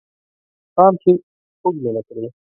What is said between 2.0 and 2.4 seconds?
کړې